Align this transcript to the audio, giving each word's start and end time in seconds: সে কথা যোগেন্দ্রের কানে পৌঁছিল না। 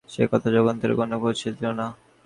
সে 0.09 0.23
কথা 0.31 0.47
যোগেন্দ্রের 0.55 0.93
কানে 0.99 1.17
পৌঁছিল 1.23 1.63
না। 1.79 1.87